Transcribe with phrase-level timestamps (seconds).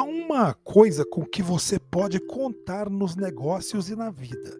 [0.00, 4.58] uma coisa com que você pode contar nos negócios e na vida: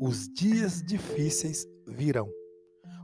[0.00, 2.28] os dias difíceis virão.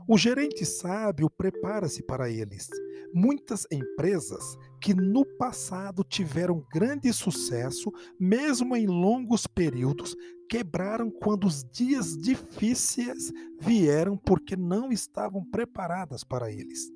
[0.07, 2.67] O gerente sábio prepara-se para eles.
[3.11, 10.15] Muitas empresas que no passado tiveram grande sucesso, mesmo em longos períodos,
[10.47, 16.94] quebraram quando os dias difíceis vieram porque não estavam preparadas para eles.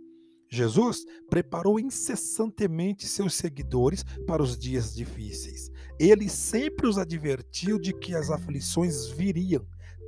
[0.50, 5.70] Jesus preparou incessantemente seus seguidores para os dias difíceis.
[6.00, 9.64] Ele sempre os advertiu de que as aflições viriam,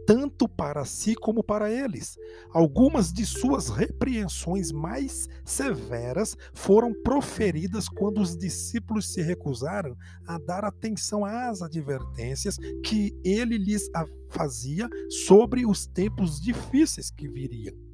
[0.07, 2.17] tanto para si como para eles.
[2.51, 9.95] Algumas de suas repreensões mais severas foram proferidas quando os discípulos se recusaram
[10.25, 13.89] a dar atenção às advertências que ele lhes
[14.29, 14.89] fazia
[15.27, 17.90] sobre os tempos difíceis que viriam.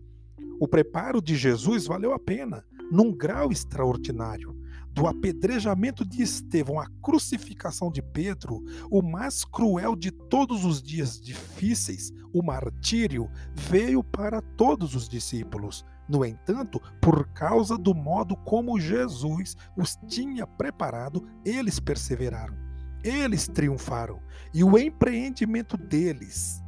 [0.59, 4.57] O preparo de Jesus valeu a pena, num grau extraordinário.
[4.91, 11.21] Do apedrejamento de Estevão à crucificação de Pedro, o mais cruel de todos os dias
[11.21, 15.85] difíceis, o martírio, veio para todos os discípulos.
[16.09, 22.55] No entanto, por causa do modo como Jesus os tinha preparado, eles perseveraram.
[23.03, 24.19] Eles triunfaram.
[24.51, 26.63] E o empreendimento deles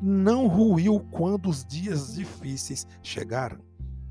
[0.00, 3.58] não ruiu quando os dias difíceis chegaram.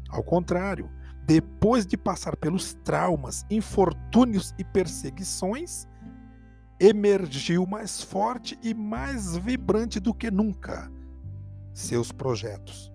[0.10, 0.90] Ao contrário,
[1.26, 5.86] depois de passar pelos traumas, infortúnios e perseguições,
[6.80, 10.92] emergiu mais forte e mais vibrante do que nunca
[11.74, 12.92] seus projetos.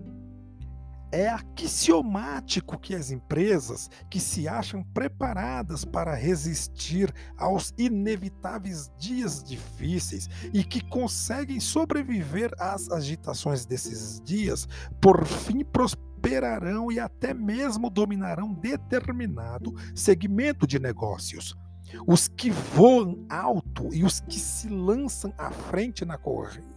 [1.14, 10.26] É axiomático que as empresas que se acham preparadas para resistir aos inevitáveis dias difíceis
[10.54, 14.66] e que conseguem sobreviver às agitações desses dias,
[15.02, 21.54] por fim prosperarão e até mesmo dominarão determinado segmento de negócios.
[22.06, 26.71] Os que voam alto e os que se lançam à frente na corrida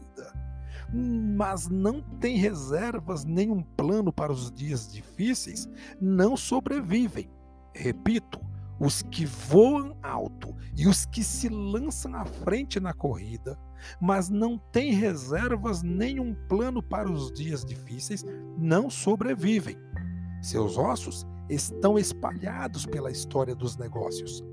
[0.93, 5.67] mas não tem reservas nem um plano para os dias difíceis,
[5.99, 7.29] não sobrevivem.
[7.73, 8.39] Repito,
[8.79, 13.57] os que voam alto e os que se lançam à frente na corrida,
[14.01, 18.23] mas não têm reservas nem um plano para os dias difíceis,
[18.57, 19.77] não sobrevivem.
[20.41, 24.43] Seus ossos estão espalhados pela história dos negócios.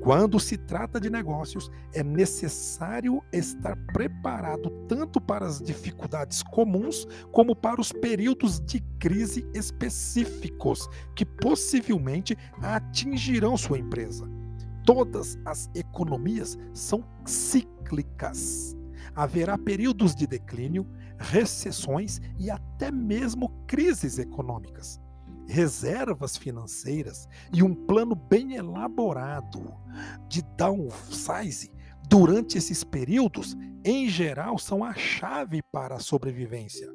[0.00, 7.54] Quando se trata de negócios, é necessário estar preparado tanto para as dificuldades comuns como
[7.54, 14.28] para os períodos de crise específicos que possivelmente atingirão sua empresa.
[14.84, 18.76] Todas as economias são cíclicas.
[19.14, 20.86] Haverá períodos de declínio,
[21.18, 25.00] recessões e até mesmo crises econômicas
[25.46, 29.74] reservas financeiras e um plano bem elaborado
[30.28, 31.72] de downsize
[32.08, 36.92] durante esses períodos, em geral, são a chave para a sobrevivência.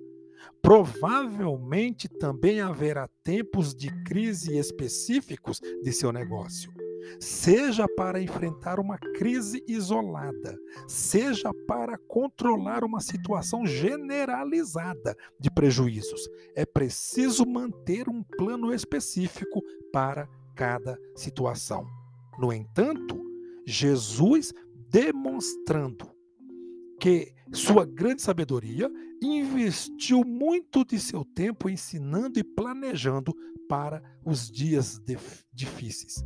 [0.61, 6.71] Provavelmente também haverá tempos de crise específicos de seu negócio
[7.19, 10.57] seja para enfrentar uma crise isolada,
[10.87, 16.29] seja para controlar uma situação generalizada de prejuízos.
[16.55, 19.61] É preciso manter um plano específico
[19.91, 21.85] para cada situação.
[22.39, 23.19] No entanto,
[23.65, 24.53] Jesus
[24.89, 26.09] demonstrando
[26.99, 28.89] que sua grande sabedoria
[29.21, 33.33] investiu muito de seu tempo ensinando e planejando
[33.67, 35.01] para os dias
[35.53, 36.23] difíceis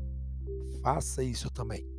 [0.86, 1.95] faça isso também.